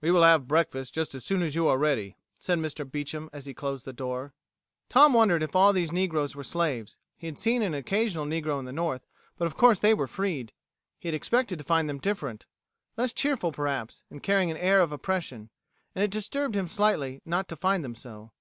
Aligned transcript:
"We 0.00 0.10
will 0.10 0.22
have 0.22 0.48
breakfast 0.48 0.94
just 0.94 1.14
as 1.14 1.22
soon 1.26 1.42
as 1.42 1.54
you 1.54 1.68
are 1.68 1.76
ready," 1.76 2.16
said 2.38 2.58
Mr. 2.58 2.90
Beecham 2.90 3.28
as 3.34 3.44
he 3.44 3.52
closed 3.52 3.84
the 3.84 3.92
door. 3.92 4.32
Tom 4.88 5.12
wondered 5.12 5.42
if 5.42 5.54
all 5.54 5.74
these 5.74 5.92
negroes 5.92 6.34
were 6.34 6.44
slaves. 6.44 6.96
He 7.14 7.26
had 7.26 7.38
seen 7.38 7.60
an 7.60 7.74
occasional 7.74 8.24
negro 8.24 8.58
in 8.58 8.64
the 8.64 8.72
North, 8.72 9.06
but 9.36 9.44
of 9.44 9.58
course 9.58 9.78
they 9.78 9.92
were 9.92 10.06
freed. 10.06 10.54
He 10.98 11.08
had 11.08 11.14
expected 11.14 11.58
to 11.58 11.64
find 11.66 11.90
them 11.90 11.98
different; 12.00 12.46
less 12.96 13.12
cheerful, 13.12 13.52
perhaps, 13.52 14.02
and 14.10 14.22
carrying 14.22 14.50
an 14.50 14.56
air 14.56 14.80
of 14.80 14.92
oppression. 14.92 15.50
And 15.94 16.02
it 16.02 16.10
disturbed 16.10 16.54
him 16.56 16.68
slightly 16.68 17.20
not 17.26 17.46
to 17.50 17.54
find 17.56 17.84
them 17.84 17.94
so. 17.94 18.32